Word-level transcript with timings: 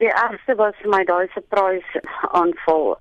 Die 0.00 0.08
ergste 0.08 0.56
was 0.56 0.76
vir 0.80 0.92
my 0.94 1.04
daai 1.04 1.28
surprise 1.34 2.00
aanval. 2.32 2.94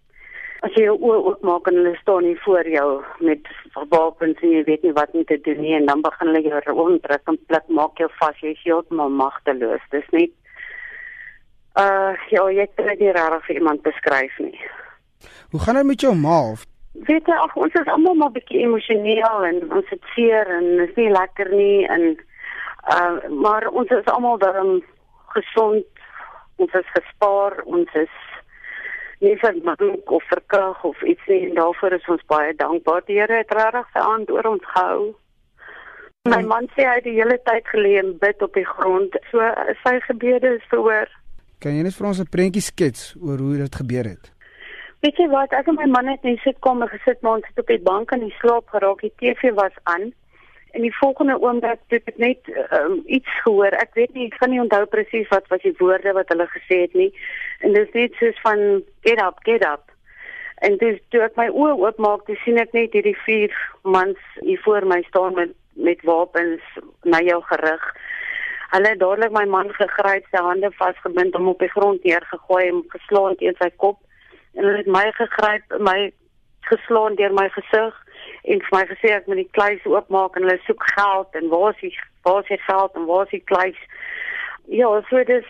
As 0.67 0.73
jy 0.75 0.89
jou 0.89 0.97
oë 0.99 1.19
oopmaak 1.29 1.69
en 1.71 1.77
hulle 1.79 1.93
staan 2.01 2.25
hier 2.27 2.39
voor 2.43 2.67
jou 2.67 2.87
met 3.23 3.45
wapens 3.93 4.41
en 4.43 4.51
jy 4.51 4.63
weet 4.67 4.83
nie 4.83 4.91
wat 4.97 5.13
om 5.15 5.23
te 5.29 5.37
doen 5.45 5.61
nie 5.63 5.77
en 5.77 5.85
dan 5.87 6.01
begin 6.03 6.27
hulle 6.27 6.41
jou 6.43 6.59
rondtrek 6.67 7.31
en 7.31 7.37
pluk 7.47 7.69
maak 7.77 8.01
jou 8.03 8.09
vas, 8.17 8.41
jy 8.43 8.51
is 8.51 8.65
heeltemal 8.65 9.13
magteloos. 9.21 9.85
Dis 9.95 10.09
net 10.15 10.35
uh 11.79 12.11
ja, 12.33 12.43
jy 12.51 12.65
kan 12.75 12.89
dit 12.91 13.05
nie 13.05 13.13
regtig 13.15 13.45
vir 13.45 13.61
iemand 13.61 13.85
beskryf 13.87 14.35
nie. 14.43 14.59
Hoe 15.53 15.61
gaan 15.63 15.79
dit 15.79 15.87
met 15.87 16.03
jou 16.03 16.11
ma? 16.15 16.39
Weet 17.07 17.31
jy, 17.31 17.37
ag 17.45 17.55
ons 17.55 17.79
is 17.79 17.93
almal 17.93 18.19
maar 18.19 18.33
bietjie 18.35 18.65
emosioneel 18.65 19.45
en 19.53 19.61
ons 19.71 19.93
het 19.93 20.11
seer 20.17 20.51
en 20.57 20.67
is 20.83 20.91
nie 20.99 21.07
lekker 21.15 21.53
nie 21.55 21.87
en 21.87 22.09
uh 22.91 23.31
maar 23.45 23.69
ons 23.71 23.95
is 23.95 24.11
almal 24.11 24.35
dan 24.43 24.81
gesond 25.37 25.98
ons 26.59 26.73
is 26.73 26.91
gespaar, 26.95 27.61
ons 27.65 27.95
is 27.95 28.15
nie 29.19 29.35
vermank 29.39 30.11
of 30.11 30.23
verkrag 30.31 30.83
of 30.87 31.01
iets 31.03 31.25
nie 31.27 31.41
en 31.49 31.57
daarvoor 31.57 31.95
is 31.97 32.07
ons 32.07 32.25
baie 32.31 32.53
dankbaar. 32.55 33.03
Die 33.07 33.19
Here 33.19 33.41
het 33.41 33.51
regtig 33.55 33.89
sy 33.93 34.03
hand 34.05 34.31
oor 34.31 34.47
ons 34.55 34.69
gehou. 34.73 35.01
My 36.27 36.41
man 36.43 36.67
sê 36.75 36.85
hy 36.85 36.97
het 36.99 37.07
die 37.07 37.15
hele 37.17 37.37
tyd 37.47 37.67
gelê 37.71 37.95
en 37.99 38.17
bid 38.19 38.43
op 38.43 38.53
die 38.55 38.67
grond. 38.67 39.15
So 39.31 39.43
sy 39.83 39.95
gebede 40.07 40.55
is 40.59 40.67
verhoor. 40.71 41.07
Kan 41.63 41.75
jy 41.75 41.83
net 41.83 41.95
vir 41.95 42.07
ons 42.07 42.19
'n 42.19 42.31
prentjie 42.31 42.63
skets 42.63 43.15
oor 43.19 43.39
hoe 43.39 43.57
dit 43.57 43.75
gebeur 43.75 44.05
het? 44.07 44.31
Weet 44.99 45.17
jy 45.17 45.27
wat, 45.31 45.53
ek 45.55 45.67
en 45.67 45.75
my 45.75 45.87
man 45.87 46.07
het 46.07 46.23
in 46.23 46.35
die 46.35 46.43
sitkamer 46.43 46.89
gesit, 46.91 47.21
maar 47.21 47.39
ons 47.39 47.47
het 47.47 47.59
op 47.59 47.67
die 47.67 47.79
bank 47.79 48.11
in 48.11 48.19
die 48.19 48.35
slaap 48.39 48.67
geraak. 48.67 48.99
Die 48.99 49.13
TV 49.15 49.53
was 49.55 49.75
aan. 49.83 50.11
En 50.71 50.81
die 50.81 50.95
volgende 50.97 51.39
oomblik 51.41 51.79
het 51.87 52.09
ek 52.11 52.17
net 52.21 52.49
um, 52.77 52.99
iets 53.05 53.29
gehoor. 53.43 53.73
Ek 53.73 53.95
weet 53.97 54.13
nie, 54.13 54.27
ek 54.29 54.37
kan 54.41 54.51
nie 54.53 54.61
onthou 54.61 54.83
presies 54.85 55.29
wat 55.33 55.47
was 55.49 55.63
die 55.65 55.75
woorde 55.79 56.13
wat 56.13 56.29
hulle 56.29 56.45
gesê 56.51 56.83
het 56.85 56.93
nie. 56.93 57.09
En 57.65 57.73
dit 57.73 57.87
is 57.87 57.95
net 57.97 58.19
soos 58.19 58.41
van 58.45 58.83
get 59.07 59.21
up, 59.23 59.41
get 59.47 59.65
up. 59.65 59.89
En 60.61 60.75
dis 60.77 60.99
toe 61.09 61.23
ek 61.25 61.39
my 61.39 61.47
oë 61.49 61.77
oopmaak, 61.79 62.27
dis 62.27 62.39
sien 62.43 62.59
ek 62.61 62.75
net 62.77 62.93
hierdie 62.93 63.17
vier 63.23 63.55
mans 63.81 64.19
hier 64.43 64.61
voor 64.65 64.85
my 64.85 65.01
staan 65.07 65.37
met 65.39 65.55
met 65.79 66.01
wapens 66.03 66.63
na 67.07 67.21
jou 67.23 67.37
gerig. 67.47 67.83
Hulle 68.73 68.89
het 68.91 68.99
dadelik 68.99 69.31
my 69.31 69.45
man 69.47 69.69
gegryp, 69.73 70.25
sy 70.27 70.41
hande 70.43 70.69
vasgebind, 70.75 71.37
hom 71.37 71.47
op 71.53 71.63
die 71.63 71.71
grond 71.71 72.03
neergegooi 72.03 72.65
en 72.67 72.81
geslaan 72.91 73.37
teen 73.39 73.55
sy 73.61 73.69
kop. 73.81 74.01
En 74.57 74.65
hulle 74.65 74.81
het 74.81 74.91
my 74.91 75.05
gegryp, 75.15 75.77
my 75.79 76.11
geslaan 76.67 77.15
deur 77.15 77.33
my 77.33 77.47
gesig 77.55 77.95
en 78.43 78.61
vir 78.65 78.75
my 78.77 78.83
gesê 78.91 79.13
ek 79.15 79.27
moet 79.27 79.41
die 79.43 79.51
kluis 79.57 79.85
oopmaak 79.85 80.35
en 80.35 80.47
hulle 80.47 80.59
soek 80.65 80.83
geld 80.95 81.39
en 81.39 81.49
waar 81.53 81.73
is 81.73 81.81
die 81.81 81.95
waar 82.27 82.43
is 82.43 82.51
die 82.51 82.61
geld 82.67 82.95
en 82.95 83.05
waar 83.05 83.25
is 83.25 83.33
die 83.35 83.45
kluis? 83.51 83.81
Ja, 84.67 84.89
so 85.09 85.23
dis 85.23 85.49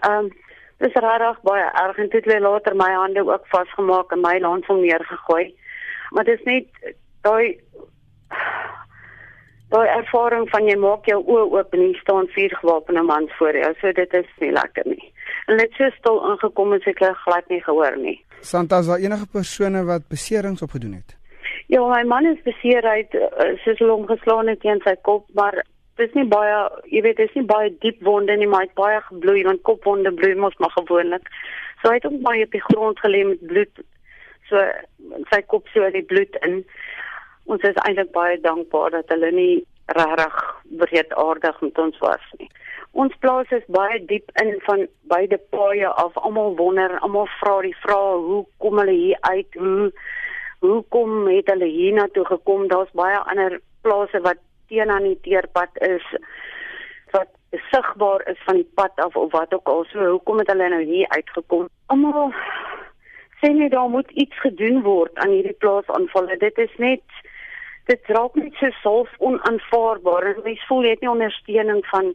ehm 0.00 0.24
um, 0.24 0.32
dis 0.82 0.96
regtig 1.06 1.40
baie 1.46 1.66
erg 1.84 1.98
en 1.98 2.08
dit 2.12 2.24
het 2.24 2.40
later 2.42 2.76
my 2.76 2.90
hande 2.92 3.22
ook 3.26 3.46
vasgemaak 3.52 4.12
en 4.12 4.20
my 4.20 4.38
landsel 4.38 4.80
neergegooi. 4.82 5.54
Maar 6.10 6.24
dis 6.24 6.42
net 6.44 6.94
daai 7.22 7.60
daai 9.72 9.88
ervaring 9.88 10.46
van 10.50 10.68
jy 10.68 10.76
maak 10.78 11.08
jou 11.10 11.20
oë 11.22 11.46
oop 11.56 11.74
en 11.74 11.82
hier 11.86 11.98
staan 12.02 12.28
vier 12.36 12.52
gewapende 12.60 13.02
mans 13.02 13.32
voor 13.38 13.56
jou. 13.58 13.72
So 13.80 13.92
dit 13.92 14.14
is 14.14 14.30
nie 14.42 14.52
lekker 14.54 14.86
nie. 14.86 15.12
En 15.46 15.58
net 15.60 15.74
so 15.78 15.90
stil 15.98 16.20
ingekom 16.30 16.72
en 16.76 16.84
seker 16.84 17.16
glad 17.24 17.48
nie 17.52 17.62
gehoor 17.64 17.96
nie. 18.00 18.18
Santa, 18.40 18.78
is 18.78 18.90
daar 18.90 19.02
enige 19.02 19.26
persone 19.32 19.84
wat 19.84 20.08
beserings 20.08 20.62
opgedoen 20.62 20.98
het? 21.00 21.16
Ja, 21.66 21.80
my 21.88 22.02
man 22.04 22.26
is 22.26 22.42
beseer 22.44 22.84
hy 22.84 22.98
het 23.02 23.14
uh, 23.16 23.54
soos 23.64 23.80
hom 23.80 24.04
geslaan 24.08 24.50
het 24.52 24.60
teen 24.60 24.82
sy 24.84 24.92
kop, 25.08 25.24
maar 25.38 25.62
dit 25.96 26.08
is 26.08 26.16
nie 26.18 26.26
baie, 26.28 26.56
jy 26.92 27.00
weet, 27.06 27.16
dit 27.16 27.30
is 27.30 27.38
nie 27.38 27.46
baie 27.48 27.70
diep 27.80 28.02
wonde 28.04 28.36
nie, 28.36 28.48
maar 28.50 28.64
hy 28.64 28.68
het 28.68 28.80
baie 28.80 29.00
gebloei 29.06 29.44
want 29.46 29.62
kopwonde 29.68 30.12
bloei 30.18 30.34
mos 30.36 30.56
maar 30.60 30.74
gewoonlik. 30.74 31.30
So 31.80 31.88
hy 31.88 32.00
het 32.00 32.08
ook 32.08 32.20
baie 32.26 32.44
op 32.44 32.56
die 32.56 32.64
grond 32.66 33.00
gelê 33.00 33.22
met 33.28 33.46
bloed. 33.48 33.84
So 34.50 34.60
sy 35.30 35.40
kop 35.48 35.70
so 35.72 35.86
in 35.88 35.96
die 35.96 36.04
bloed 36.10 36.36
in. 36.44 36.60
Ons 37.48 37.64
is 37.68 37.80
eintlik 37.84 38.12
baie 38.12 38.36
dankbaar 38.44 38.92
dat 38.98 39.12
hulle 39.14 39.30
nie 39.32 39.54
regtig 39.96 40.36
breedaardig 40.80 41.60
met 41.60 41.78
ons 41.78 41.98
was 42.04 42.28
nie. 42.40 42.50
Ons 42.92 43.16
plaas 43.20 43.50
is 43.56 43.64
baie 43.72 43.98
diep 44.08 44.30
in 44.42 44.52
van 44.68 44.84
beide 45.12 45.40
paaie 45.52 45.88
af. 45.88 46.16
Almal 46.20 46.54
wonder, 46.60 46.98
almal 47.00 47.26
vra 47.40 47.56
die 47.64 47.74
vrae, 47.82 48.20
hoe 48.28 48.44
kom 48.62 48.78
hulle 48.78 48.94
hier 48.94 49.18
uit? 49.32 49.58
Hoe 49.58 49.90
hoekom 50.70 51.26
het 51.28 51.50
hulle 51.52 51.68
hiernatoe 51.70 52.24
gekom? 52.26 52.68
Daar's 52.68 52.90
baie 52.92 53.18
ander 53.18 53.60
plase 53.82 54.20
wat 54.20 54.40
teen 54.68 54.90
aan 54.90 55.08
die 55.08 55.18
teerpad 55.22 55.80
is 55.86 56.04
wat 57.12 57.30
sigbaar 57.70 58.24
is 58.30 58.40
van 58.46 58.54
die 58.54 58.70
pad 58.74 58.92
af 58.96 59.16
of 59.16 59.32
wat 59.32 59.54
ook 59.54 59.68
al. 59.68 59.84
So 59.92 60.08
hoekom 60.10 60.38
het 60.38 60.50
hulle 60.52 60.68
nou 60.68 60.82
hier 60.82 61.08
uitgekom? 61.08 61.68
Almal 61.86 62.32
sê 63.40 63.52
net 63.52 63.70
daar 63.70 63.88
moet 63.88 64.10
iets 64.10 64.40
gedoen 64.40 64.82
word 64.82 65.18
aan 65.22 65.34
hierdie 65.36 65.58
plaasaanvalle. 65.64 66.36
Dit 66.40 66.58
is 66.58 66.76
net 66.78 67.02
dit 67.90 68.14
raak 68.16 68.34
net 68.40 68.54
so 68.60 68.70
self 68.80 69.10
onaanvaarbaar. 69.18 70.30
Mens 70.44 70.64
voel 70.68 70.86
jy 70.86 70.96
het 70.96 71.04
nie 71.04 71.12
ondersteuning 71.12 71.84
van 71.92 72.14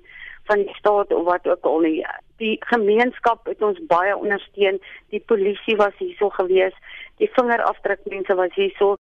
van 0.50 0.66
die 0.66 0.76
staat 0.80 1.14
of 1.14 1.24
wat 1.28 1.48
ook 1.48 1.66
al 1.70 1.80
nie. 1.86 2.00
Die 2.40 2.56
gemeenskap 2.72 3.46
het 3.52 3.62
ons 3.62 3.80
baie 3.92 4.16
ondersteun. 4.16 4.80
Die 5.14 5.24
polisie 5.32 5.76
was 5.80 5.96
hierso 6.00 6.30
gewees. 6.38 6.76
Die 7.20 7.30
vingerafdrukmense 7.36 8.36
was 8.40 8.54
hierso. 8.56 8.98